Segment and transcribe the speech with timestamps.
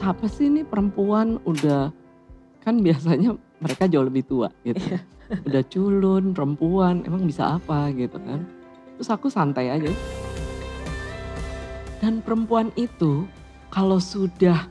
[0.00, 1.92] siapa sih ini perempuan udah
[2.64, 4.80] kan biasanya mereka jauh lebih tua gitu.
[4.80, 5.00] Iya.
[5.30, 8.42] udah culun, perempuan, emang bisa apa gitu kan.
[8.96, 9.92] Terus aku santai aja.
[12.00, 13.28] Dan perempuan itu
[13.68, 14.66] kalau sudah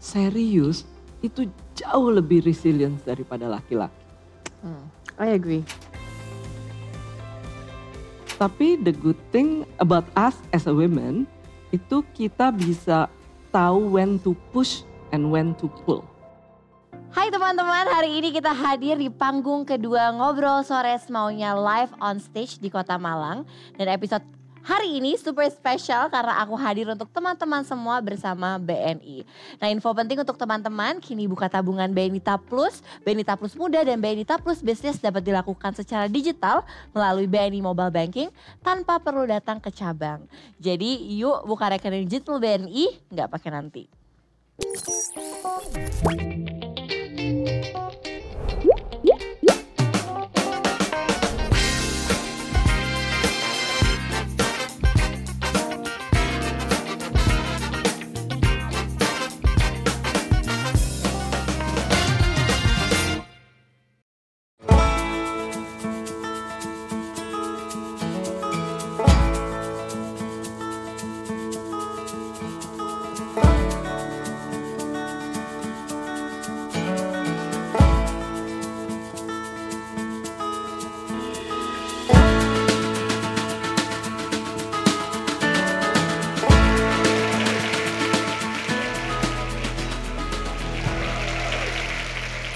[0.00, 0.88] serius
[1.20, 1.46] itu
[1.76, 4.02] jauh lebih resilient daripada laki-laki.
[4.64, 4.88] Hmm,
[5.20, 5.62] I agree.
[8.40, 11.28] Tapi the good thing about us as a women
[11.70, 13.06] itu kita bisa
[13.52, 16.02] tahu when to push and when to pull.
[17.12, 22.56] Hai teman-teman, hari ini kita hadir di panggung kedua Ngobrol Sore Semaunya live on stage
[22.56, 23.44] di Kota Malang.
[23.76, 24.24] Dan episode
[24.62, 29.26] hari ini super spesial karena aku hadir untuk teman-teman semua bersama BNI.
[29.58, 34.38] Nah info penting untuk teman-teman, kini buka tabungan BNITA Plus, BNITA Plus Muda dan BNITA
[34.38, 36.62] Plus Business dapat dilakukan secara digital
[36.94, 38.28] melalui BNI Mobile Banking
[38.62, 40.22] tanpa perlu datang ke cabang.
[40.62, 43.84] Jadi yuk buka rekening digital BNI, nggak pakai nanti.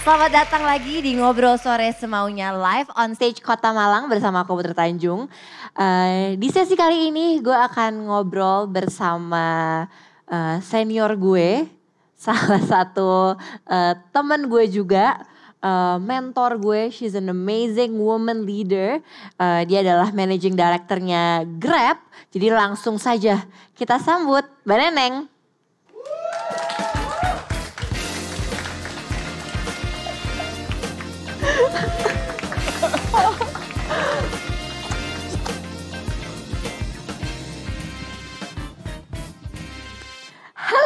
[0.06, 4.70] Selamat datang lagi di Ngobrol Sore Semaunya live on stage Kota Malang bersama aku Putri
[4.70, 5.26] Tanjung.
[5.74, 9.82] Eh, di sesi kali ini gue akan ngobrol bersama
[10.30, 11.66] eh, senior gue,
[12.22, 13.34] salah satu
[13.66, 15.26] eh, teman gue juga,
[15.58, 16.86] eh, mentor gue.
[16.94, 19.02] She's an amazing woman leader.
[19.42, 21.98] Eh, dia adalah managing directornya Grab.
[22.30, 23.42] Jadi langsung saja
[23.74, 25.26] kita sambut Mbak Neneng.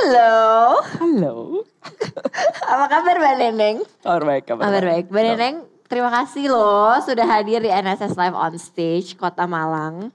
[0.00, 1.34] Halo, Halo.
[2.72, 3.77] apa kabar Mbak Neneng?
[4.00, 5.12] Kabar baik, kabar, Kabar baik.
[5.12, 5.55] Mbak Neneng,
[5.93, 10.09] terima kasih loh sudah hadir di NSS Live on Stage Kota Malang.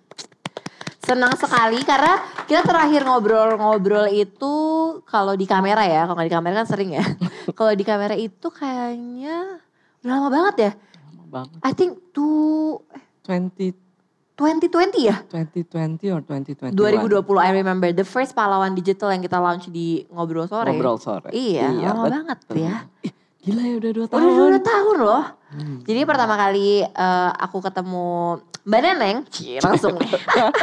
[1.06, 2.18] Senang sekali karena
[2.50, 4.56] kita terakhir ngobrol-ngobrol itu
[5.06, 7.06] kalau di kamera ya, kalau nggak di kamera kan sering ya.
[7.58, 9.62] kalau di kamera itu kayaknya
[10.02, 10.72] udah lama banget ya.
[11.14, 11.60] Lama banget.
[11.62, 12.82] I think tuh
[13.30, 13.85] 20,
[14.36, 15.16] 2020 ya?
[15.32, 16.76] 2020 or 2021?
[16.76, 20.68] 2020 I remember the first pahlawan digital yang kita launch di ngobrol sore.
[20.76, 21.32] Ngobrol sore.
[21.32, 22.12] Iya, lama betul.
[22.12, 22.76] banget ya.
[23.08, 23.14] Ih,
[23.46, 24.20] Gila ya udah dua tahun.
[24.26, 25.24] Udah dua tahun loh.
[25.56, 25.78] Hmm.
[25.88, 30.10] Jadi pertama kali eh, aku ketemu Mbak Neneng, Cih, langsung nih.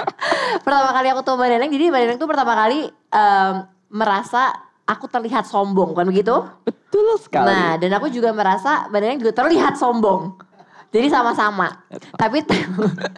[0.67, 3.55] pertama kali aku ketemu Mbak Neneng, jadi Mbak Neneng tuh pertama kali em,
[3.95, 4.51] merasa
[4.83, 6.35] aku terlihat sombong, kan begitu?
[6.67, 7.47] Betul sekali.
[7.47, 10.35] Nah, dan aku juga merasa Mbak Neneng juga terlihat sombong.
[10.93, 11.89] Jadi sama-sama.
[12.21, 12.45] Tapi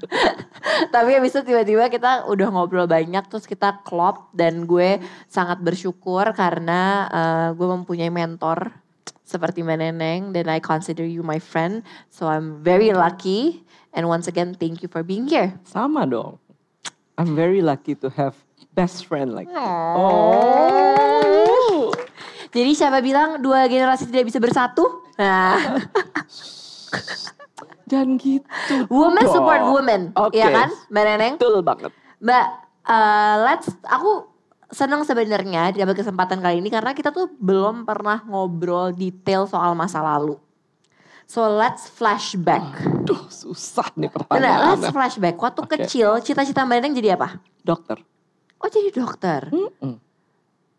[0.95, 6.23] tapi habis itu tiba-tiba kita udah ngobrol banyak terus kita klop dan gue sangat bersyukur
[6.39, 8.71] karena eh, gue mempunyai mentor
[9.27, 11.83] seperti Mbak Neneng dan I consider you my friend.
[12.15, 15.59] So I'm very lucky and once again thank you for being here.
[15.67, 16.39] Sama dong.
[17.19, 18.39] I'm very lucky to have
[18.71, 19.59] best friend like you.
[19.59, 20.95] Oh.
[22.55, 24.87] Jadi siapa bilang dua generasi tidak bisa bersatu?
[25.19, 25.59] Nah,
[27.85, 28.75] Jangan gitu.
[28.89, 29.35] woman dong.
[29.35, 30.41] support woman, Oke.
[30.41, 31.35] ya kan, Mbak Neneng?
[31.37, 31.93] Betul banget.
[32.19, 32.47] Mbak,
[32.85, 34.29] eh, let's aku
[34.73, 40.01] senang sebenarnya dapat kesempatan kali ini karena kita tuh belum pernah ngobrol detail soal masa
[40.01, 40.41] lalu.
[41.25, 42.65] So let's flashback.
[43.05, 44.77] Duh susah nih Nah, pertanyaan.
[44.77, 45.37] let's flashback.
[45.37, 45.71] Waktu Oke.
[45.79, 47.41] kecil, cita-cita Mbak Neneng jadi apa?
[47.61, 48.01] Dokter.
[48.61, 49.49] Oh jadi dokter.
[49.49, 50.01] Mm-mm.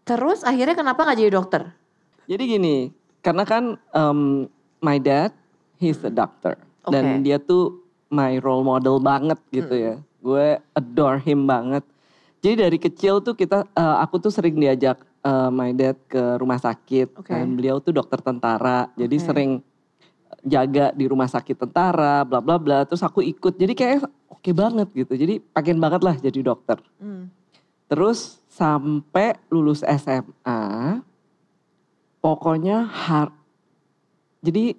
[0.03, 1.61] Terus akhirnya kenapa nggak jadi dokter?
[2.25, 2.75] Jadi gini,
[3.21, 4.45] karena kan um,
[4.81, 5.33] my dad,
[5.77, 6.57] he's a doctor.
[6.91, 9.85] Dan dia tuh my role model banget gitu Hmm.
[9.85, 9.95] ya.
[10.21, 11.83] Gue adore him banget.
[12.41, 16.61] Jadi dari kecil tuh kita, uh, aku tuh sering diajak uh, my dad ke rumah
[16.61, 17.17] sakit.
[17.17, 17.33] Oke.
[17.33, 18.89] Dan beliau tuh dokter tentara.
[18.93, 19.25] Jadi Oke.
[19.25, 19.51] sering
[20.45, 22.85] jaga di rumah sakit tentara, bla bla bla.
[22.85, 23.57] Terus aku ikut.
[23.57, 25.13] Jadi kayak oke banget gitu.
[25.17, 26.77] Jadi pengen banget lah jadi dokter.
[27.01, 27.33] Hmm.
[27.85, 31.01] Terus sampai lulus SMA,
[32.17, 33.29] pokoknya har,
[34.41, 34.73] jadi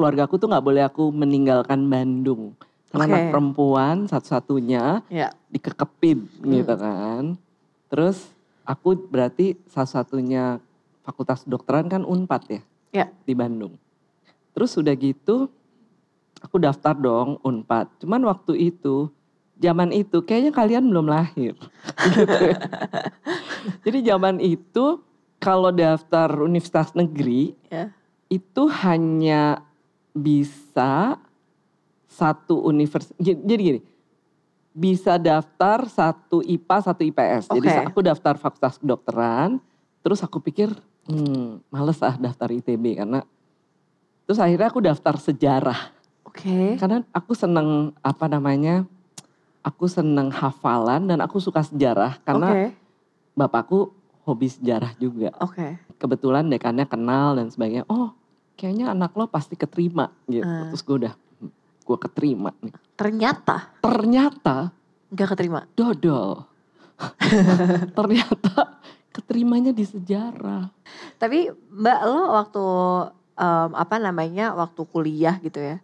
[0.00, 2.56] keluarga aku tuh nggak boleh aku meninggalkan Bandung.
[2.88, 3.12] Karena Oke.
[3.12, 5.28] anak perempuan satu-satunya Ya.
[5.52, 6.50] dikekepin Hmm.
[6.56, 7.24] gitu kan.
[7.92, 8.32] Terus
[8.64, 10.56] aku berarti satu-satunya
[11.04, 13.06] fakultas kedokteran kan Unpad ya, Ya.
[13.28, 13.76] di Bandung.
[14.56, 15.52] Terus udah gitu,
[16.40, 18.00] aku daftar dong Unpad.
[18.00, 19.12] Cuman waktu itu,
[19.60, 21.54] zaman itu kayaknya kalian belum lahir.
[22.16, 22.56] gitu ya.
[23.84, 24.98] Jadi zaman itu
[25.36, 27.94] kalau daftar universitas negeri Ya.
[28.26, 29.62] itu hanya
[30.14, 31.18] bisa
[32.10, 33.14] satu universitas.
[33.18, 33.80] Jadi gini,
[34.70, 37.50] bisa daftar satu IPA, satu IPS.
[37.50, 37.82] Jadi Oke.
[37.90, 39.58] aku daftar fakultas kedokteran,
[40.02, 40.70] terus aku pikir,
[41.10, 43.26] hmm, males ah daftar ITB karena
[44.26, 45.80] terus akhirnya aku daftar sejarah.
[46.22, 46.78] Oke.
[46.78, 48.86] Karena aku seneng apa namanya?
[49.60, 52.64] Aku seneng hafalan dan aku suka sejarah karena Oke.
[53.36, 53.92] bapakku
[54.24, 55.34] hobi sejarah juga.
[55.42, 55.76] Oke.
[55.98, 57.84] Kebetulan dekannya kenal dan sebagainya.
[57.90, 58.14] Oh,
[58.60, 60.44] kayaknya anak lo pasti keterima gitu.
[60.44, 60.68] Ah.
[60.68, 61.14] Terus gue udah,
[61.80, 62.76] gue keterima nih.
[63.00, 64.68] Ternyata Ternyata
[65.08, 65.64] nggak keterima.
[65.72, 66.44] dodol.
[67.96, 68.76] Ternyata
[69.10, 70.68] keterimanya di sejarah.
[71.16, 72.64] Tapi Mbak lo waktu
[73.40, 75.80] em, apa namanya waktu kuliah gitu ya,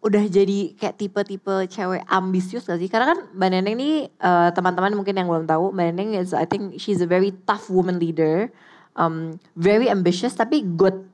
[0.00, 2.90] udah jadi kayak tipe-tipe cewek ambisius gak sih?
[2.90, 6.44] Karena kan Mbak Neneng ini eh, teman-teman mungkin yang belum tahu, Mbak Neneng is I
[6.44, 8.50] think she's a very tough woman leader,
[8.98, 11.06] um, very ambitious tapi good.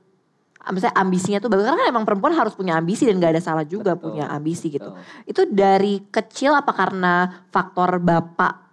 [0.74, 3.62] Misalnya ambisinya tuh bagus karena kan emang perempuan harus punya ambisi dan gak ada salah
[3.62, 4.10] juga Betul.
[4.10, 4.90] punya ambisi gitu.
[4.90, 5.28] Betul.
[5.28, 8.66] Itu dari kecil apa karena faktor bapak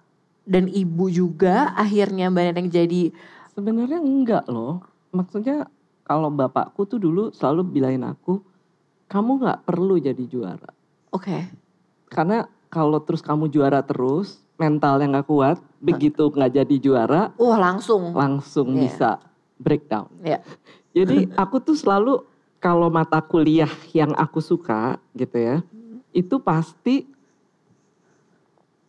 [0.43, 3.03] dan ibu juga akhirnya Mbak Neneng jadi
[3.53, 4.81] Sebenarnya enggak loh.
[5.13, 5.69] Maksudnya
[6.01, 8.41] kalau bapakku tuh dulu selalu bilangin aku,
[9.07, 10.73] kamu nggak perlu jadi juara.
[11.13, 11.37] oke.
[12.09, 17.57] Karena kalau terus kamu juara terus, mental yang nggak kuat, begitu nggak jadi juara, Wah
[17.61, 18.13] langsung.
[18.17, 18.81] langsung Iya.
[18.81, 19.09] bisa
[19.61, 20.09] breakdown.
[20.25, 20.41] Iya.
[20.93, 22.21] Jadi aku tuh selalu
[22.57, 25.57] kalau mata kuliah yang aku suka gitu ya,
[26.13, 27.09] itu pasti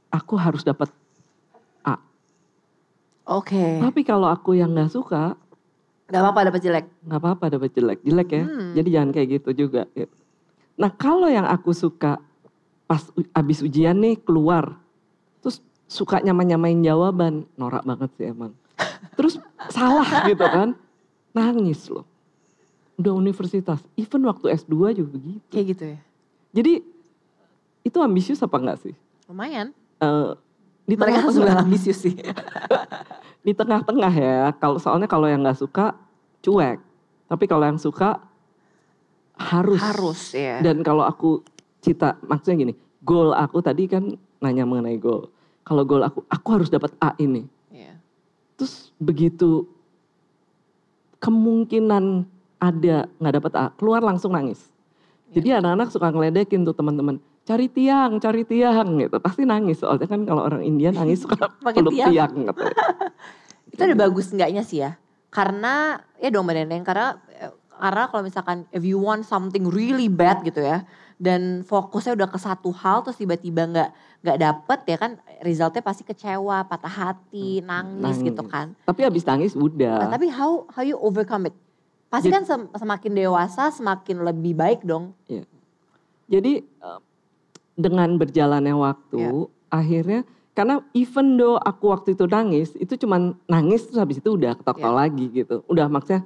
[0.08, 0.92] aku harus dapat
[1.82, 1.96] A.
[3.26, 3.80] Oke.
[3.80, 5.34] Tapi kalau aku yang nggak suka,
[6.04, 6.84] Gak apa-apa dapat jelek.
[7.00, 8.44] nggak apa-apa dapat jelek, jelek ya.
[8.44, 8.72] Hmm.
[8.76, 9.88] Jadi jangan kayak gitu juga.
[9.96, 10.12] gitu.
[10.76, 12.20] Nah kalau yang aku suka
[12.84, 13.00] pas
[13.32, 14.76] abis ujian nih keluar,
[15.40, 18.52] terus suka nyamain-nyamain jawaban, norak banget sih emang.
[19.16, 19.40] Terus
[19.72, 20.76] salah gitu kan,
[21.34, 22.06] nangis loh.
[22.94, 25.42] Udah universitas, even waktu S2 juga begitu.
[25.50, 25.98] Kayak gitu ya.
[26.54, 26.72] Jadi
[27.82, 28.94] itu ambisius apa enggak sih?
[29.26, 29.74] Lumayan.
[29.98, 30.30] Eh,
[30.86, 32.14] di Mereka harus tengah-tengah, bilang ambisius sih.
[33.46, 34.38] di tengah-tengah ya.
[34.62, 35.98] Kalau soalnya kalau yang nggak suka
[36.40, 36.78] cuek,
[37.26, 38.22] tapi kalau yang suka
[39.34, 39.82] harus.
[39.82, 40.62] harus ya.
[40.62, 41.42] Dan kalau aku
[41.82, 45.28] cita, maksudnya gini, goal aku tadi kan nanya mengenai goal.
[45.66, 47.42] Kalau goal aku, aku harus dapat A ini.
[47.74, 47.98] Iya.
[48.54, 49.66] Terus begitu
[51.24, 52.28] kemungkinan
[52.60, 54.68] ada nggak dapat A, keluar langsung nangis.
[55.32, 59.16] Jadi anak-anak suka ngeledekin tuh teman-teman, cari tiang, cari tiang gitu.
[59.18, 62.12] Pasti nangis soalnya kan kalau orang India nangis suka peluk tiang.
[62.12, 62.32] tiang.
[62.52, 62.76] katanya.
[63.74, 64.94] Itu ada bagus enggaknya sih ya.
[65.34, 70.06] Karena ya dong Mbak Neneng karena eh, karena kalau misalkan if you want something really
[70.06, 70.86] bad gitu ya
[71.24, 73.90] dan fokusnya udah ke satu hal terus tiba-tiba nggak
[74.20, 75.10] nggak dapet ya kan
[75.40, 78.52] resultnya pasti kecewa, patah hati, nangis, gitu Nangis.
[78.52, 78.66] kan.
[78.84, 80.04] Tapi habis nangis udah.
[80.04, 81.56] Nah, tapi how how you overcome it?
[82.12, 85.16] Pasti kan sem- semakin dewasa semakin lebih baik dong.
[86.24, 87.00] Jadi eh,
[87.74, 89.32] dengan berjalannya waktu, Ya.
[89.70, 90.20] akhirnya
[90.52, 94.78] karena even though aku waktu itu nangis, itu cuman nangis terus habis itu udah ketawa
[94.78, 94.90] Ya.
[95.00, 95.64] lagi gitu.
[95.66, 96.22] Udah maksudnya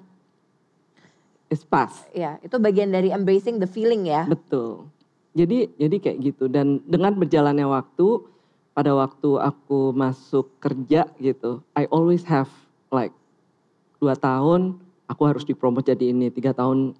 [1.49, 2.05] it's past.
[2.12, 4.25] Ya, itu bagian dari embracing the feeling ya.
[4.25, 4.88] Betul.
[5.33, 8.25] Jadi jadi kayak gitu dan dengan berjalannya waktu
[8.73, 12.49] pada waktu aku masuk kerja gitu, I always have
[12.88, 13.12] like
[13.99, 16.95] dua tahun aku harus dipromot jadi ini tiga tahun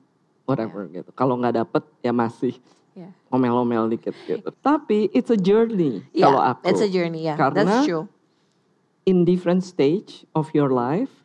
[0.45, 1.11] whatever gitu.
[1.13, 2.57] Kalau nggak dapet ya masih
[2.99, 3.15] Ya.
[3.31, 4.51] omel-omel dikit gitu.
[4.59, 6.67] Tapi it's a journey Ya, kalau aku.
[6.67, 7.39] it's a journey ya.
[7.39, 8.11] Karena- That's true.
[9.07, 11.23] in different stage of your life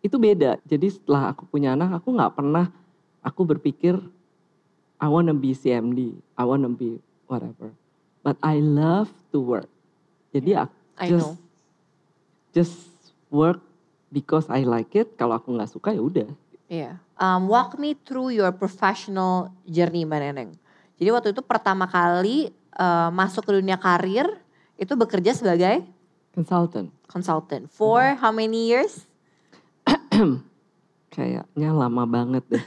[0.00, 0.58] itu beda.
[0.62, 2.70] Jadi setelah aku punya anak, aku nggak pernah
[3.20, 3.98] aku berpikir
[4.98, 7.70] I wanna be CMD, I wanna be whatever.
[8.22, 9.70] But I love to work.
[10.34, 11.34] Jadi aku I just know.
[12.52, 12.76] just
[13.30, 13.62] work
[14.10, 15.14] because I like it.
[15.14, 16.28] Kalau aku nggak suka ya udah.
[16.68, 16.98] Iya.
[17.18, 20.50] Um, walk me through your professional journey Mbak Neneng.
[20.98, 24.26] Jadi waktu itu pertama kali uh, masuk ke dunia karir
[24.78, 25.82] itu bekerja sebagai
[26.34, 26.86] Consultant.
[27.10, 27.66] consultant.
[27.66, 28.20] For Hmm.
[28.20, 29.07] how many years?
[31.14, 32.64] Kayaknya lama banget deh.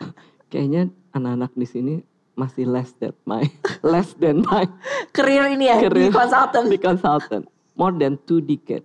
[0.50, 1.94] Kayaknya anak-anak di sini
[2.38, 3.44] masih less than my
[3.92, 4.64] less than my
[5.12, 6.12] Career ini ya di Career.
[6.14, 6.66] consultant.
[6.74, 7.44] di consultant.
[7.76, 8.84] More than two decade.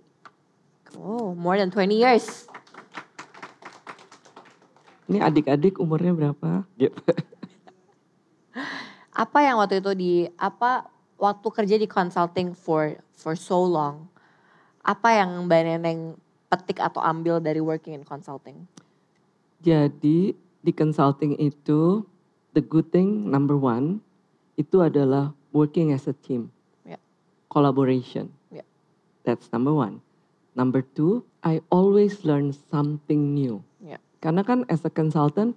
[0.96, 2.48] Oh, more than 20 years.
[5.06, 6.66] Ini adik-adik umurnya berapa?
[6.74, 6.98] Gitu.
[9.12, 10.88] Apa yang waktu itu di apa
[11.20, 14.08] waktu kerja di consulting for for so long?
[14.82, 16.00] Apa yang Mbak Neneng
[16.46, 18.66] petik atau ambil dari working in consulting?
[19.60, 22.04] Jadi di consulting itu
[22.52, 24.00] the good thing number one
[24.54, 26.48] itu adalah working as a team,
[26.84, 27.00] Yeah.
[27.48, 28.32] collaboration.
[28.48, 28.66] Yeah.
[29.24, 30.00] That's number one.
[30.56, 33.60] Number two, I always learn something new.
[33.78, 34.00] Yeah.
[34.20, 35.52] Karena kan as a consultant,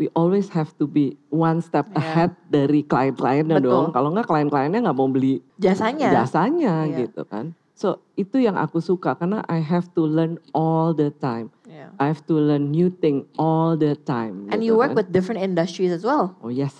[0.00, 2.00] we always have to be one step Yeah.
[2.00, 3.92] ahead dari klien-kliennya dong.
[3.92, 6.08] Kalau nggak klien-kliennya nggak mau beli Jasanya.
[6.14, 6.96] jasanya Iya.
[7.04, 7.52] gitu kan.
[7.78, 11.54] So itu yang aku suka karena I have to learn all the time.
[11.62, 11.94] Yeah.
[12.02, 14.50] I have to learn new thing all the time.
[14.50, 15.06] And gitu you work kan.
[15.06, 16.34] with different industries as well.
[16.42, 16.74] Oh yes.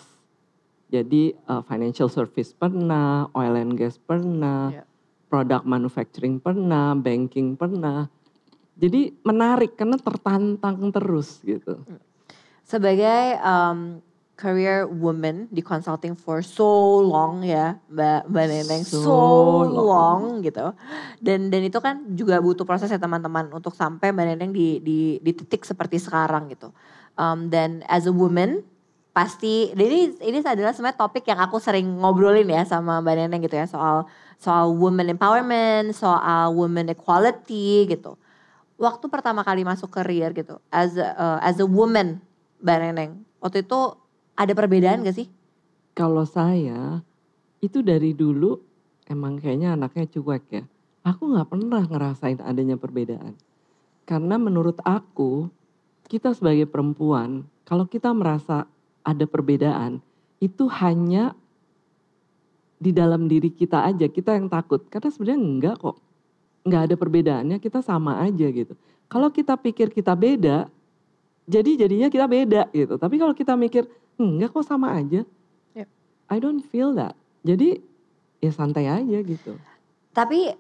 [0.90, 4.87] Jadi uh, financial service pernah, oil and gas pernah, Yeah.
[5.31, 8.11] product manufacturing pernah, banking pernah.
[8.75, 11.78] Jadi menarik karena tertantang terus gitu.
[12.67, 14.02] Sebagai um,
[14.38, 19.16] career woman di consulting for so long ya, Mbak Mbak Neneng, so, So
[19.66, 19.75] long.
[19.75, 20.21] long.
[20.47, 20.71] gitu.
[21.18, 24.99] Dan dan itu kan juga butuh proses ya teman-teman untuk sampai Mbak Neneng di di
[25.18, 26.71] di titik seperti sekarang gitu.
[27.18, 28.62] Um, dan as a woman
[29.11, 33.59] pasti ini ini adalah sebenarnya topik yang aku sering ngobrolin ya sama Mbak Neneng gitu
[33.59, 34.07] ya soal
[34.38, 38.14] soal women empowerment, soal women equality gitu.
[38.78, 42.23] Waktu pertama kali masuk career gitu, as a, uh, as a woman,
[42.62, 43.11] Mbak Neneng,
[43.42, 43.99] waktu itu
[44.38, 45.26] ada perbedaan gak sih?
[45.99, 47.02] Kalau saya
[47.59, 48.54] itu dari dulu
[49.11, 50.62] emang kayaknya anaknya cuek ya.
[51.02, 53.35] Aku nggak pernah ngerasain adanya perbedaan.
[54.07, 55.50] Karena menurut aku
[56.07, 58.71] kita sebagai perempuan kalau kita merasa
[59.02, 59.99] ada perbedaan
[60.38, 61.35] itu hanya
[62.78, 64.87] di dalam diri kita aja kita yang takut.
[64.87, 65.99] Karena sebenarnya enggak kok.
[66.62, 68.78] Enggak ada perbedaannya kita sama aja gitu.
[69.11, 70.71] Kalau kita pikir kita beda
[71.49, 72.95] jadi jadinya kita beda gitu.
[73.00, 75.22] Tapi kalau kita mikir enggak kok sama aja.
[75.78, 75.88] Yep.
[76.28, 77.14] I don't feel that.
[77.46, 77.78] Jadi
[78.42, 79.54] ya santai aja gitu.
[80.12, 80.52] Tapi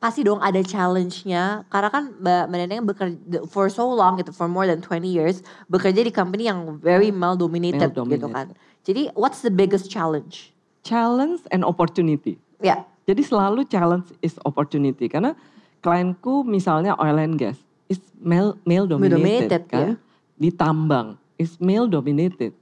[0.00, 4.68] pasti dong ada challenge-nya karena kan Mbak Meneneng bekerja for so long gitu for more
[4.68, 5.40] than 20 years
[5.72, 8.32] bekerja di company yang very male dominated, gitu Male-dominated.
[8.32, 8.46] kan.
[8.84, 10.52] Jadi what's the biggest challenge?
[10.84, 12.36] Challenge and opportunity.
[12.60, 15.36] Ya, Jadi selalu challenge is opportunity karena
[15.80, 17.56] klienku misalnya oil and gas
[17.88, 19.80] is male male dominated, dominated, kan.
[19.80, 19.92] ya.
[20.36, 22.52] Di tambang is male dominated.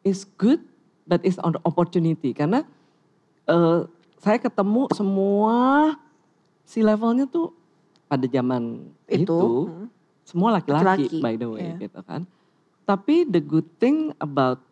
[0.00, 0.64] Is good
[1.04, 2.64] but is on opportunity karena
[3.50, 3.80] eh,
[4.20, 5.56] saya ketemu semua
[6.62, 7.50] si levelnya tuh
[8.06, 9.26] pada zaman itu.
[9.26, 9.86] itu, Hmm.
[10.22, 11.88] semua laki-laki by the way iya.
[11.88, 12.28] gitu kan.
[12.86, 14.62] Tapi the good thing about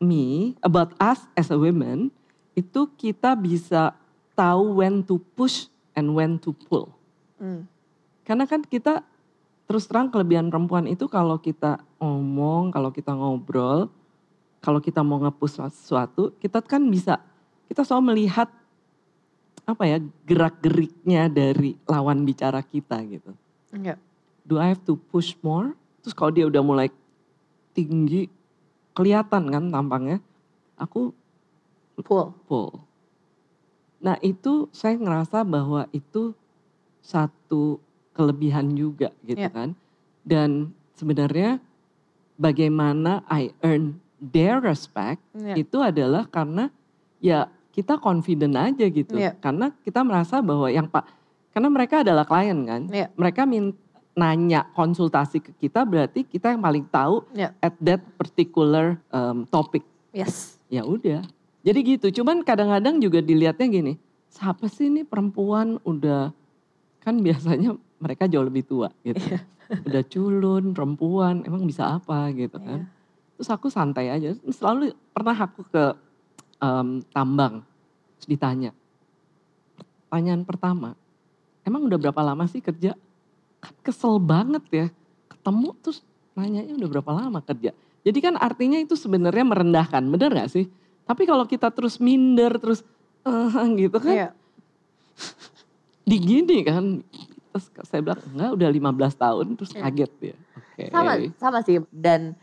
[0.00, 2.14] me, about us as a women,
[2.54, 3.92] itu kita bisa
[4.34, 6.94] tahu when to push and when to pull.
[7.36, 7.68] Hmm.
[8.24, 9.02] Karena kan kita
[9.68, 13.90] terus terang kelebihan perempuan itu kalau kita ngomong, kalau kita ngobrol,
[14.60, 17.16] kalau kita mau nge-push sesuatu, kita kan bisa,
[17.66, 18.48] kita selalu melihat
[19.64, 23.32] apa ya gerak-geriknya dari lawan bicara kita gitu.
[23.76, 23.96] Ya.
[24.44, 25.72] Do I have to push more?
[26.04, 26.88] Terus kalau dia udah mulai
[27.72, 28.26] tinggi,
[28.92, 30.18] kelihatan kan tampangnya,
[30.76, 31.12] aku
[32.00, 32.32] Pull.
[32.48, 32.72] full.
[34.00, 36.32] Nah itu saya ngerasa bahwa itu
[37.04, 37.76] satu
[38.16, 39.52] kelebihan juga gitu Iya.
[39.52, 39.70] kan.
[40.24, 41.60] Dan sebenarnya
[42.36, 45.56] bagaimana I earn their respect Ya.
[45.56, 46.68] itu adalah karena
[47.18, 49.16] ya kita confident aja gitu.
[49.16, 49.32] Iya.
[49.40, 51.08] Karena kita merasa bahwa yang Pak,
[51.50, 52.82] karena mereka adalah klien kan.
[52.92, 53.08] Iya.
[53.16, 53.72] Mereka min,
[54.12, 57.56] nanya konsultasi ke kita berarti kita yang paling tahu Iya.
[57.62, 60.60] at that particular um, topic Yes.
[60.68, 61.24] ya udah.
[61.62, 62.06] Jadi gitu.
[62.20, 63.92] Cuman kadang-kadang juga dilihatnya gini,
[64.28, 66.34] siapa sih ini perempuan udah
[67.00, 69.20] kan biasanya mereka jauh lebih tua gitu.
[69.20, 69.40] Iya.
[69.86, 72.90] Udah culun, perempuan, emang bisa apa gitu kan.
[73.40, 74.36] Terus aku santai aja.
[74.52, 75.96] Selalu pernah aku ke
[76.60, 77.64] em, tambang,
[78.20, 78.76] terus ditanya.
[80.12, 80.92] Pertanyaan pertama,
[81.64, 82.92] emang udah berapa lama sih kerja?
[83.64, 84.86] Kan kesel banget ya,
[85.32, 86.04] ketemu terus
[86.36, 87.72] nanyanya udah berapa lama kerja.
[88.04, 90.68] Jadi kan artinya itu sebenarnya merendahkan, bener gak sih?
[91.08, 92.84] Tapi kalau kita terus minder, terus
[93.24, 94.28] eh, gitu kan, Iya.
[96.12, 97.00] digini kan.
[97.56, 99.82] Terus saya bilang, enggak udah 15 tahun, terus Iya.
[99.88, 100.36] kaget dia.
[100.60, 100.84] Oke.
[100.92, 101.80] Sama, sama sih.
[101.88, 102.36] Dan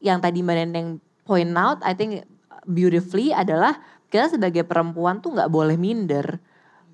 [0.00, 0.88] yang tadi Mbak Neneng
[1.28, 2.24] point out, I think
[2.64, 3.78] beautifully adalah
[4.10, 6.40] kita sebagai perempuan tuh nggak boleh minder.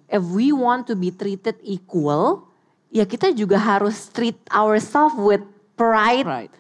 [0.07, 2.47] If we want to be treated equal,
[2.93, 5.43] ya kita juga harus treat ourselves with
[5.75, 6.27] pride.
[6.29, 6.53] Right.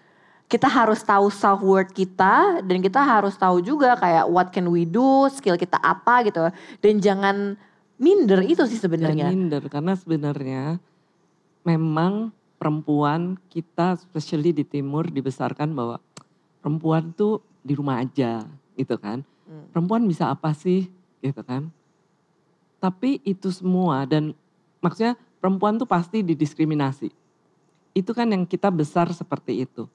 [0.47, 4.87] Kita harus tahu self worth kita dan kita harus tahu juga kayak what can we
[4.87, 6.39] do, skill kita apa gitu.
[6.79, 7.59] Dan jangan
[7.99, 9.27] minder itu sih sebenarnya.
[9.27, 10.79] minder karena sebenarnya
[11.67, 15.99] memang perempuan kita especially di timur dibesarkan bahwa
[16.67, 18.43] perempuan tuh di rumah aja
[18.75, 19.23] gitu kan.
[19.47, 19.71] Hmm.
[19.71, 20.91] Perempuan bisa apa sih
[21.23, 21.71] gitu kan.
[22.83, 24.35] Tapi itu semua dan
[24.83, 27.15] maksudnya perempuan tuh pasti didiskriminasi.
[27.95, 29.87] Itu kan yang kita besar seperti itu.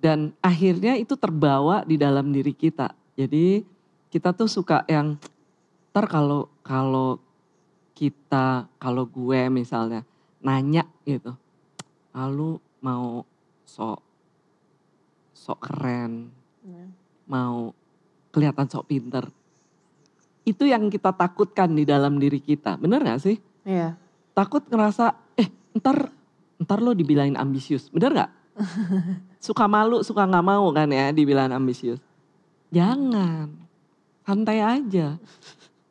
[0.00, 2.96] Dan akhirnya itu terbawa di dalam diri kita.
[3.12, 3.60] Jadi
[4.08, 5.20] kita tuh suka yang
[5.92, 7.20] ntar kalau kalau
[7.92, 10.00] kita kalau gue misalnya
[10.40, 11.36] nanya gitu,
[12.16, 13.28] lalu mau
[13.68, 14.09] sok
[15.40, 16.28] sok keren,
[16.60, 16.84] Iya.
[17.24, 17.72] mau
[18.28, 19.24] kelihatan sok pinter.
[20.44, 23.40] Itu yang kita takutkan di dalam diri kita, bener gak sih?
[23.64, 23.96] Iya.
[24.36, 26.12] Takut ngerasa, eh ntar
[26.60, 28.30] ntar lo dibilangin ambisius, bener gak?
[29.40, 32.04] suka malu, suka nggak mau kan ya dibilang ambisius.
[32.68, 33.48] Jangan,
[34.28, 35.16] santai aja.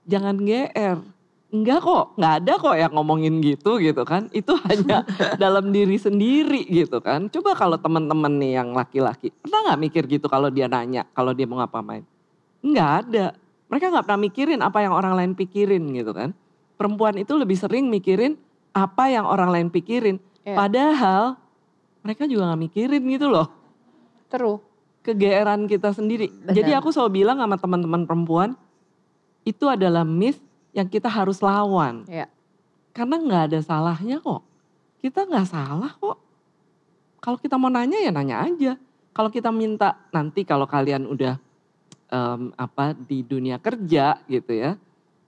[0.06, 0.98] Jangan GR.
[1.50, 4.30] Enggak kok, nggak ada kok yang ngomongin gitu gitu kan.
[4.40, 5.02] Itu hanya
[5.42, 7.26] dalam diri sendiri gitu kan.
[7.34, 11.50] Coba kalau teman-teman nih yang laki-laki, pernah nggak mikir gitu kalau dia nanya, kalau dia
[11.50, 12.06] mau ngapa-main?
[12.62, 13.26] Nggak ada.
[13.70, 16.38] Mereka nggak pernah mikirin apa yang orang lain pikirin gitu kan.
[16.78, 18.38] Perempuan itu lebih sering mikirin
[18.74, 20.22] apa yang orang lain pikirin.
[20.46, 20.54] Iya.
[20.54, 21.24] Padahal
[22.06, 23.48] mereka juga nggak mikirin gitu loh
[24.30, 24.62] Terus.
[25.02, 26.30] kegeeran kita sendiri.
[26.30, 26.54] Benar.
[26.54, 28.50] Jadi aku selalu bilang sama teman-teman perempuan,
[29.44, 30.49] itu adalah myth
[30.80, 32.08] yang kita harus lawan.
[32.08, 32.32] Iya.
[32.96, 34.42] Karena nggak ada salahnya kok.
[35.04, 36.18] Kita nggak salah kok.
[37.20, 38.74] Kalau kita mau nanya ya nanya aja.
[39.12, 41.36] Kalau kita minta nanti kalau kalian udah
[42.08, 44.80] em, apa di dunia kerja gitu ya.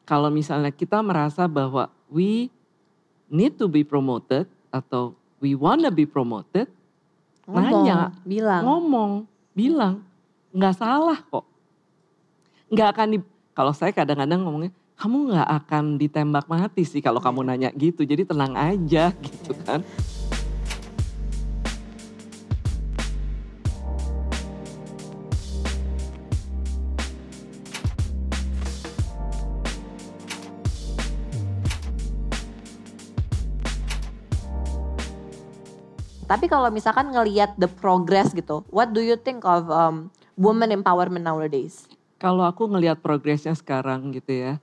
[0.08, 2.48] Kalau misalnya kita merasa bahwa we
[3.32, 6.68] need to be promoted atau we wanna be promoted,
[7.48, 7.98] Ngomong, Nanya.
[8.24, 8.62] bilang.
[8.64, 9.12] ngomong,
[9.52, 9.96] bilang,
[10.54, 11.44] nggak salah kok.
[12.72, 13.18] Nggak akan di,
[13.52, 18.06] kalau saya kadang-kadang ngomongnya, kamu nggak akan ditembak mati sih kalau kamu nanya gitu.
[18.06, 19.82] Jadi tenang aja gitu kan.
[36.30, 41.26] Tapi kalau misalkan ngelihat the progress gitu, what do you think of um, woman empowerment
[41.26, 41.90] nowadays?
[42.22, 44.54] Kalau aku ngelihat progresnya sekarang gitu ya,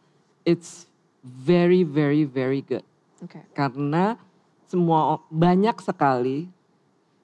[0.49, 0.89] it's
[1.21, 2.85] very very very good.
[3.21, 3.45] Oke.
[3.53, 4.17] Karena
[4.65, 6.49] semua banyak sekali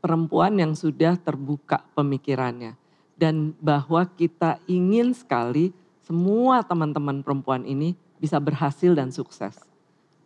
[0.05, 2.77] perempuan yang sudah terbuka pemikirannya
[3.17, 5.73] dan bahwa kita ingin sekali
[6.05, 9.57] semua teman-teman perempuan ini bisa berhasil dan sukses.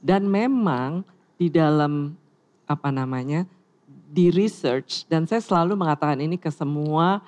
[0.02, 1.06] Dan memang
[1.38, 2.18] di dalam
[2.66, 3.46] apa namanya
[3.86, 7.22] di research dan saya selalu mengatakan ini ke semua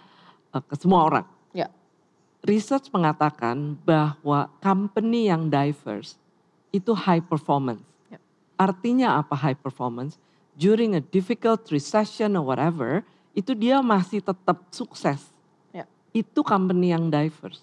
[0.50, 1.26] eh, ke semua orang.
[2.40, 6.16] Research mengatakan bahwa company yang diverse
[6.72, 7.84] itu high performance.
[8.08, 8.16] Ya.
[8.56, 10.16] Artinya apa high performance?
[10.56, 13.04] During a difficult recession or whatever,
[13.36, 15.20] itu dia masih tetap sukses.
[15.70, 15.84] Ya.
[16.16, 17.60] Itu company yang diverse.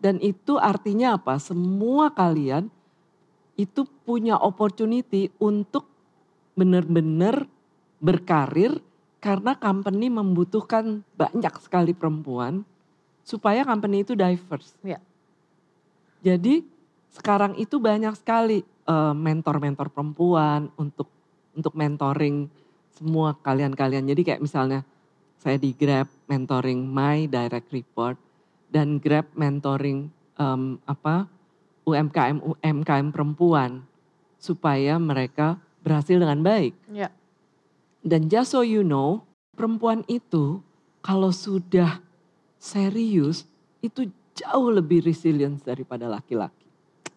[0.00, 1.40] Dan itu artinya apa?
[1.40, 2.68] Semua kalian
[3.56, 5.84] itu punya opportunity untuk
[6.56, 7.44] benar-benar
[8.00, 8.80] berkarir
[9.20, 12.64] karena company membutuhkan banyak sekali perempuan
[13.30, 14.74] supaya company itu diverse.
[14.82, 14.98] Ya.
[16.26, 16.66] Jadi
[17.14, 21.06] sekarang itu banyak sekali eh, mentor-mentor perempuan untuk
[21.54, 22.50] untuk mentoring
[22.94, 24.10] semua kalian-kalian.
[24.10, 24.82] Jadi kayak misalnya
[25.40, 28.20] saya di Grab mentoring my direct report
[28.68, 31.24] dan Grab mentoring em, apa
[31.88, 33.80] UMKM UMKM perempuan
[34.36, 36.76] supaya mereka berhasil dengan baik.
[36.92, 37.08] Ya.
[38.04, 39.24] Dan just so you know,
[39.56, 40.60] perempuan itu
[41.00, 42.04] kalau sudah
[42.60, 43.48] serius
[43.80, 46.68] itu jauh lebih resilient daripada laki-laki.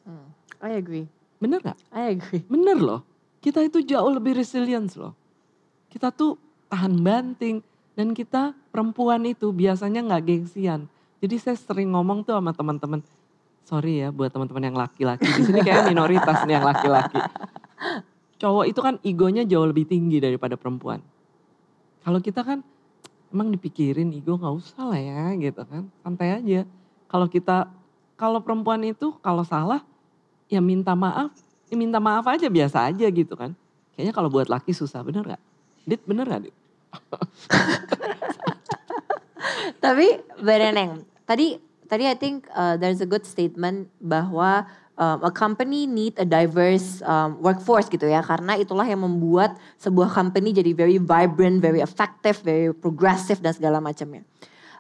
[0.08, 0.32] Hmm.
[0.64, 1.06] I agree.
[1.44, 1.78] Bener gak?
[1.92, 2.42] I agree.
[2.54, 3.04] Bener loh.
[3.44, 5.12] Kita itu jauh lebih resilient loh.
[5.92, 6.40] Kita tuh
[6.72, 7.60] tahan banting.
[7.94, 10.90] Dan kita perempuan itu biasanya nggak gengsian.
[11.22, 13.06] Jadi saya sering ngomong tuh sama teman-teman.
[13.70, 15.30] Sorry ya buat teman-teman yang laki-laki.
[15.30, 17.22] Di sini kayak minoritas nih yang laki-laki.
[18.42, 21.06] Cowok itu kan egonya jauh lebih tinggi daripada perempuan.
[22.02, 22.66] Kalau kita kan
[23.34, 25.90] emang dipikirin ego nggak usah lah ya gitu kan.
[26.06, 26.70] Santai aja.
[27.10, 27.66] Kalau kita,
[28.14, 29.82] kalau perempuan itu kalau salah
[30.46, 31.34] ya minta maaf.
[31.68, 33.58] Ya minta maaf aja biasa aja gitu kan.
[33.98, 35.42] Kayaknya kalau buat laki susah bener gak?
[35.90, 36.56] Dit bener gak Dit?
[39.84, 40.08] Tapi
[40.40, 41.58] Bereneng, tadi
[41.90, 47.02] tadi I think uh, there's a good statement bahwa um, a company need a diverse
[47.06, 52.42] um, workforce gitu ya karena itulah yang membuat sebuah company jadi very vibrant, very effective,
[52.46, 54.26] very progressive dan segala macamnya.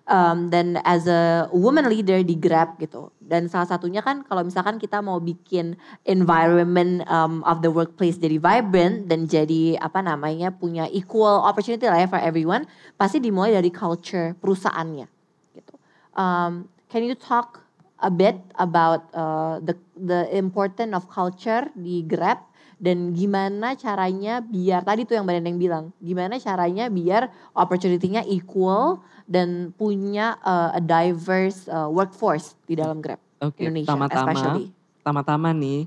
[0.03, 3.07] Um, dan as a woman leader di Grab gitu.
[3.23, 8.35] Dan salah satunya kan kalau misalkan kita mau bikin environment um, of the workplace jadi
[8.35, 12.67] vibrant dan jadi apa namanya punya equal opportunity lah ya for everyone,
[12.99, 15.07] pasti dimulai dari culture perusahaannya
[15.55, 15.73] gitu.
[16.19, 17.62] Um, can you talk
[18.03, 22.43] a bit about uh, the the important of culture di Grab
[22.83, 28.99] dan gimana caranya biar tadi tuh yang Mbak Neneng bilang, gimana caranya biar opportunity-nya equal
[29.23, 34.65] dan punya uh, a diverse uh, workforce di dalam Grab Oke, Indonesia pertama-tama, especially.
[34.99, 35.81] pertama-tama nih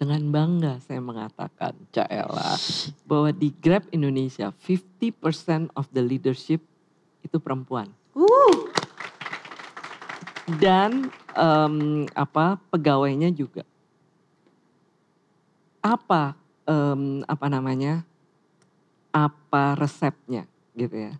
[0.00, 2.58] dengan bangga saya mengatakan, Caela,
[3.06, 6.64] bahwa di Grab Indonesia 50% of the leadership
[7.22, 7.92] itu perempuan.
[8.16, 8.72] Wuh,
[10.58, 13.62] dan em, apa pegawainya juga.
[15.80, 16.36] Apa
[16.68, 18.04] em, apa namanya
[19.10, 20.46] apa resepnya
[20.78, 21.12] gitu ya.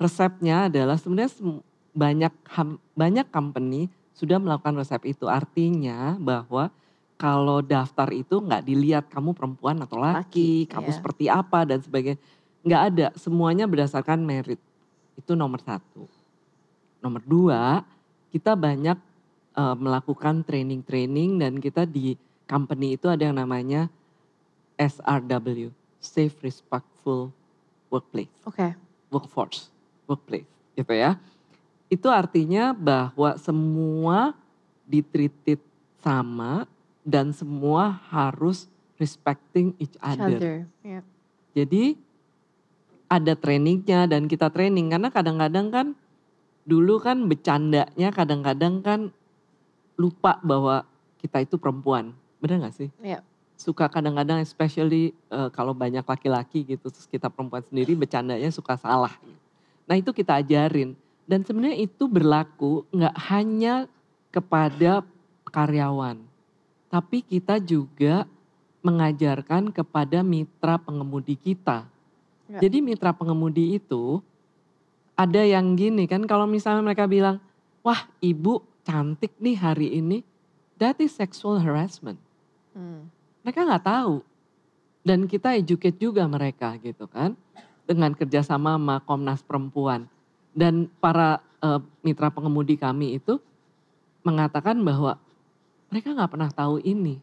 [0.00, 1.32] Resepnya adalah sebenarnya
[1.94, 5.28] banyak ham- banyak company sudah melakukan resep itu.
[5.30, 6.70] Artinya bahwa
[7.14, 10.96] kalau daftar itu nggak dilihat kamu perempuan atau laki, Laki, kamu iya.
[10.98, 12.20] seperti apa dan sebagainya.
[12.64, 14.58] Nggak ada semuanya berdasarkan merit.
[15.14, 16.10] Itu nomor satu.
[16.98, 17.84] Nomor dua
[18.34, 18.98] kita banyak
[19.54, 23.88] eh, melakukan training-training dan kita di company itu ada yang namanya
[24.76, 25.70] SRW,
[26.02, 27.30] Safe Respectful
[27.88, 28.74] Workplace, Oke,
[29.08, 29.70] Workforce,
[30.10, 31.16] Workplace, gitu ya.
[31.86, 34.34] Itu artinya bahwa semua
[34.84, 35.62] ditreated
[36.02, 36.66] sama
[37.06, 38.66] dan semua harus
[38.98, 40.36] respecting each other.
[40.36, 40.56] other.
[40.82, 41.04] Yeah.
[41.54, 41.96] Jadi
[43.08, 45.86] ada trainingnya dan kita training karena kadang-kadang kan
[46.64, 49.00] dulu kan bercandanya kadang-kadang kan
[49.94, 50.86] lupa bahwa
[51.18, 52.12] kita itu perempuan.
[52.42, 52.88] Bener gak sih?
[53.00, 53.24] Iya.
[53.54, 59.14] Suka kadang-kadang especially eh, kalau banyak laki-laki gitu terus kita perempuan sendiri bercandanya suka salah.
[59.86, 63.88] Nah itu kita ajarin dan sebenarnya itu berlaku nggak hanya
[64.28, 65.00] kepada
[65.48, 66.20] karyawan,
[66.92, 68.28] tapi kita juga
[68.84, 71.88] mengajarkan kepada mitra pengemudi kita.
[72.50, 72.60] Ya.
[72.68, 74.20] Jadi mitra pengemudi itu
[75.16, 77.40] ada yang gini kan kalau misalnya mereka bilang,
[77.80, 80.22] wah ibu cantik nih hari ini,
[80.78, 82.20] that is sexual harassment.
[82.76, 83.10] Hmm.
[83.42, 84.22] Mereka nggak tahu.
[85.04, 87.36] Dan kita educate juga mereka gitu kan.
[87.84, 90.08] Dengan kerjasama sama Komnas Perempuan.
[90.56, 93.36] Dan para eh, mitra pengemudi kami itu
[94.24, 95.20] mengatakan bahwa
[95.92, 97.20] mereka nggak pernah tahu ini.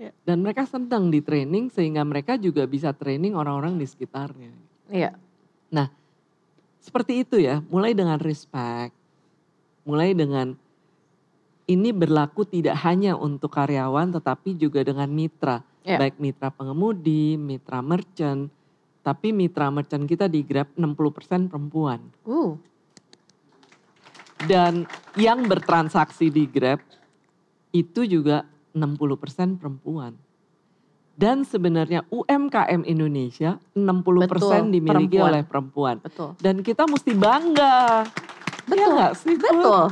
[0.00, 0.10] Ya.
[0.26, 4.50] Dan mereka senang di training sehingga mereka juga bisa training orang-orang di sekitarnya.
[4.90, 5.14] Iya.
[6.82, 8.90] Seperti itu ya, mulai dengan respect,
[9.82, 10.54] mulai dengan
[11.70, 15.62] ini berlaku tidak hanya untuk karyawan tetapi juga dengan mitra.
[15.82, 15.98] Ya.
[15.98, 18.50] Baik mitra pengemudi, mitra merchant,
[19.02, 21.98] tapi mitra merchant kita di Grab 60% perempuan.
[22.22, 22.54] Uh,
[24.46, 24.86] Dan
[25.18, 26.78] yang bertransaksi di Grab
[27.74, 30.14] itu juga 60% perempuan.
[31.12, 35.28] Dan sebenarnya UMKM Indonesia 60% Betul, dimiliki perempuan.
[35.28, 35.96] oleh perempuan.
[36.00, 36.30] betul.
[36.40, 38.06] Dan kita mesti bangga.
[38.68, 39.34] Iya Betul, nggak sih?
[39.38, 39.50] Put?
[39.50, 39.82] Betul,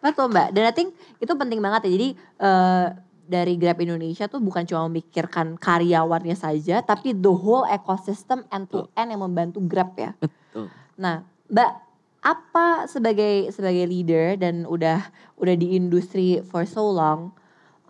[0.00, 0.48] betul Mbak.
[0.54, 1.90] Dan I think itu penting banget ya.
[1.96, 2.86] Jadi eh,
[3.30, 8.90] dari Grab Indonesia tuh bukan cuma memikirkan karyawannya saja, tapi the whole ecosystem end to
[8.98, 10.10] end yang membantu Grab ya.
[10.18, 10.66] Betul.
[10.98, 11.72] Nah, Mbak,
[12.20, 17.30] apa sebagai sebagai leader dan udah udah di industri for so long,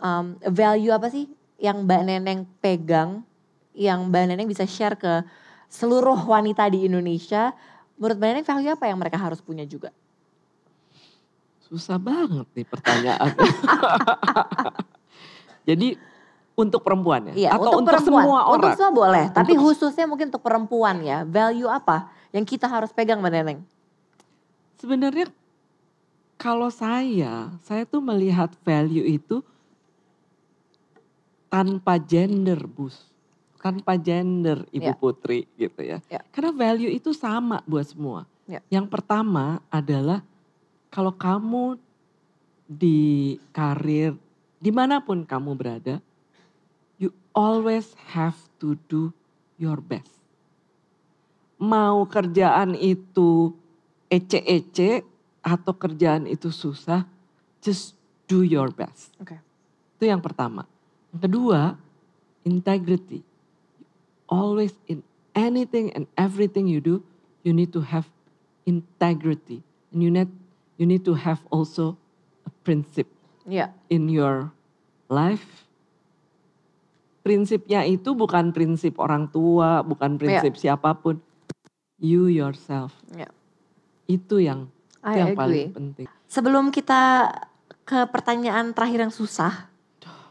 [0.05, 1.27] um, value apa sih
[1.57, 3.25] yang Mbak Neneng pegang,
[3.73, 5.25] yang Mbak Neneng bisa share ke
[5.73, 7.57] seluruh wanita di Indonesia?
[7.97, 9.89] Menurut Mbak Neneng value apa yang mereka harus punya juga?
[11.71, 13.31] Susah banget nih pertanyaan.
[15.69, 15.95] Jadi
[16.59, 17.35] untuk perempuan ya?
[17.47, 18.25] Iya, Atau untuk, perempuan.
[18.27, 18.77] semua Untuk orang?
[18.77, 21.23] semua boleh, tapi Untuk- khususnya mungkin untuk perempuan ya.
[21.23, 23.59] Value apa yang kita harus pegang Mbak Neneng?
[24.77, 25.31] Sebenarnya
[26.35, 29.45] kalau saya, saya tuh melihat value itu
[31.47, 33.07] tanpa gender, Bus.
[33.61, 34.97] Tanpa gender, Ibu Ya.
[34.97, 36.01] Putri gitu ya.
[36.09, 36.25] Ya.
[36.33, 38.25] Karena value itu sama buat semua.
[38.49, 38.65] Ya.
[38.73, 40.25] Yang pertama adalah
[40.91, 41.79] kalau kamu
[42.67, 44.19] di karir,
[44.59, 46.03] di mana pun kamu berada,
[46.99, 49.15] you always have to do
[49.55, 50.11] your best.
[51.63, 53.55] Mau kerjaan itu
[54.11, 55.07] ece-ece
[55.41, 57.07] atau kerjaan itu susah,
[57.63, 57.95] just
[58.27, 59.15] do your best.
[59.23, 59.39] Oke.
[59.97, 60.67] Itu yang pertama.
[61.15, 61.61] Yang kedua,
[62.43, 63.23] integrity.
[64.31, 65.03] Always in
[65.35, 67.03] anything and everything you do,
[67.47, 68.07] you need to have
[68.67, 69.63] integrity.
[69.91, 70.31] And you need
[70.81, 72.01] you need to have also
[72.49, 74.49] a principle Iya, in your
[75.13, 75.69] life.
[77.21, 81.21] Prinsipnya itu bukan prinsip orang tua, bukan prinsip siapa pun.
[82.01, 82.97] You yourself.
[83.13, 83.29] Iya.
[84.09, 84.73] Itu yang
[85.05, 85.77] itu I yang paling agree.
[85.77, 86.07] penting.
[86.31, 87.29] Sebelum kita
[87.85, 89.69] ke pertanyaan terakhir yang susah,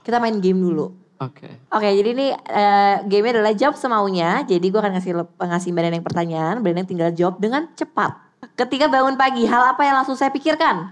[0.02, 0.96] kita main game dulu.
[1.20, 1.52] Oke.
[1.76, 4.48] Oke, jadi ini eh, game adalah jawab semaunya.
[4.48, 8.29] Jadi gue akan ngasih ngasih Mbak Neneng pertanyaan, Mbak Neneng tinggal jawab dengan cepat.
[8.56, 10.92] Ketika bangun pagi, hal apa yang langsung saya pikirkan?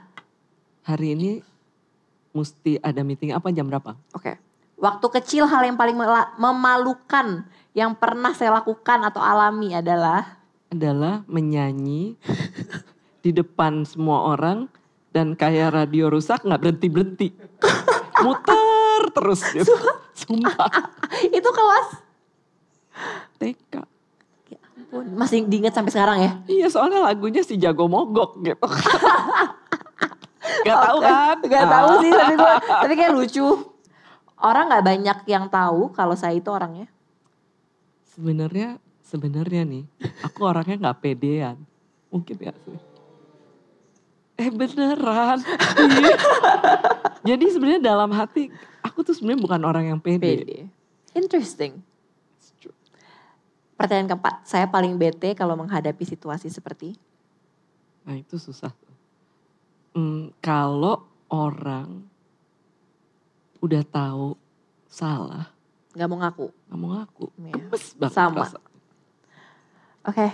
[0.84, 1.30] Hari ini
[2.36, 3.96] mesti ada meeting apa jam berapa?
[4.16, 4.40] Oke,
[4.78, 5.98] Waktu kecil hal yang paling
[6.38, 10.38] memalukan yang pernah saya lakukan atau alami adalah?
[10.70, 12.14] Adalah menyanyi
[13.26, 14.70] di depan semua orang
[15.10, 17.28] dan kayak radio rusak nggak berhenti berhenti
[18.24, 19.74] muter terus gitu.
[20.14, 20.70] Sumpah.
[21.38, 21.88] Itu kelas?
[23.42, 23.97] TK
[24.88, 26.32] ampun masih diingat sampai sekarang ya?
[26.48, 28.68] Iya soalnya lagunya si jago mogok gitu.
[30.64, 31.38] Gak tahu kan?
[31.44, 33.48] Gak tahu sih tapi gua, tapi kayak lucu.
[34.38, 36.88] Orang nggak banyak yang tahu kalau saya itu orangnya.
[38.16, 39.84] Sebenarnya sebenarnya nih
[40.24, 41.60] aku orangnya nggak pedean.
[42.08, 42.80] Mungkin ya sih?
[44.38, 45.44] Eh beneran.
[45.84, 46.18] Iya.
[47.28, 50.60] jadi sebenarnya dalam hati aku tuh sebenarnya bukan orang yang pede, pede.
[51.12, 51.82] Interesting
[53.78, 56.98] pertanyaan keempat saya paling bete kalau menghadapi situasi seperti
[58.02, 58.72] nah itu susah.
[59.92, 62.08] Hmm, kalau orang
[63.60, 64.38] udah tahu
[64.88, 65.50] salah
[65.92, 67.54] nggak mau ngaku nggak mau ngaku Iya.
[67.54, 68.46] gemes banget Sama.
[70.04, 70.28] oke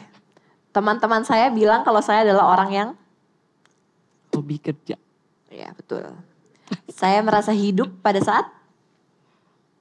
[0.70, 2.90] teman-teman saya bilang kalau saya adalah orang yang
[4.30, 5.00] hobi kerja
[5.48, 6.04] ya betul
[6.92, 8.46] saya merasa hidup pada saat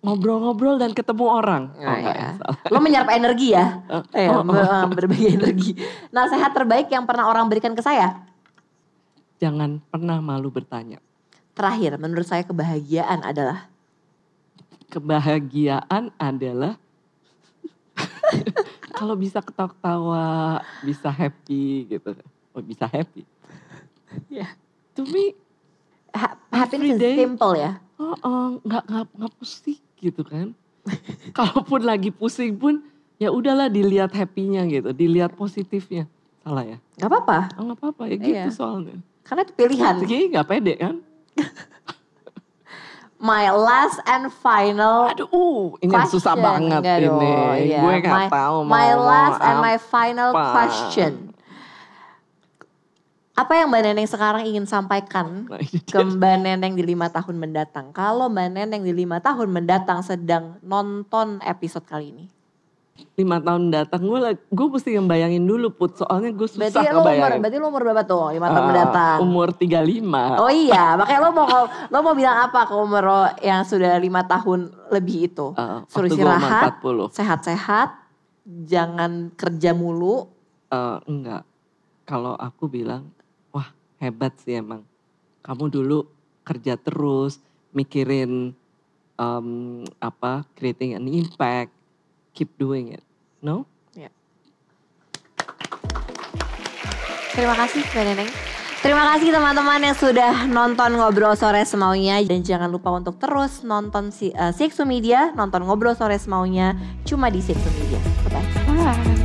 [0.02, 2.30] ngobrol-ngobrol dan ketemu orang Oh, enggak iya.
[2.34, 3.66] ya, lo menyerap energi ya
[4.18, 4.44] Eh, Eh, oh, oh.
[4.44, 5.70] ber- berbagi energi
[6.10, 8.18] nasihat terbaik yang pernah orang berikan ke saya
[9.38, 10.98] jangan pernah malu bertanya
[11.54, 13.70] terakhir menurut saya kebahagiaan adalah
[14.90, 16.76] kebahagiaan adalah
[18.96, 22.16] kalau bisa ketawa-ketawa, bisa happy gitu.
[22.52, 23.24] Oh, bisa happy.
[24.28, 24.48] Ya.
[24.94, 25.36] To me,
[26.12, 30.51] ha- happiness is simple ya oh, oh, nggak nggak nggak pusing gitu kan.
[31.33, 32.83] Kalaupun lagi pusing pun,
[33.16, 36.11] ya udahlah dilihat happy-nya gitu, dilihat positifnya.
[36.42, 36.79] Salah ya?
[36.98, 38.51] nggak apa-apa Oh, nggak apa-apa ya gitu Iya.
[38.51, 38.98] soalnya.
[39.22, 40.94] karena itu pilihan Jadi nggak pede kan?
[43.22, 46.42] my last and final Aduh, uh, ini yang susah question.
[46.42, 47.35] banget Enggak ini.
[47.62, 47.79] iya.
[47.79, 49.87] Gue nggak My- tahu mau My last and my apa.
[49.87, 51.12] final question.
[53.42, 55.98] Apa yang Mbak Neneng sekarang ingin sampaikan Nah, ke.
[55.98, 57.90] Mbak Neneng di lima tahun mendatang?
[57.90, 62.26] Kalau Mbak Neneng di lima tahun mendatang sedang nonton episode kali ini.
[63.12, 67.02] lima tahun datang gue gue mesti ngebayangin dulu put soalnya gue susah Berarti lo umur,
[67.02, 69.16] ngebayangin berarti lo umur berapa tuh lima tahun Ah, mendatang?
[69.20, 73.64] umur 35 Oh iya, makanya lo mau lo mau bilang apa ke umur lo yang
[73.64, 75.46] sudah lima tahun lebih itu?
[75.52, 77.88] Ah, Suruh istirahat, 40 sehat-sehat,
[78.62, 80.28] jangan kerja mulu.
[80.68, 81.42] Eh, enggak
[82.05, 83.09] kalau aku bilang
[84.02, 84.82] hebat sih emang
[85.46, 86.10] kamu dulu
[86.42, 87.38] kerja terus
[87.70, 88.50] mikirin
[89.14, 89.48] em,
[90.02, 91.70] apa creating an impact
[92.34, 93.04] keep doing it
[93.38, 93.62] no
[97.32, 98.30] Terima kasih Mbak Neneng.
[98.84, 102.20] Terima kasih teman-teman yang sudah nonton Ngobrol Sore Semaunya.
[102.28, 106.76] Dan jangan lupa untuk terus nonton si, uh, Sixu Media, nonton Ngobrol Sore Semaunya
[107.08, 108.00] cuma di Sixu Media.
[108.28, 108.44] Bye-bye.
[108.68, 109.21] bye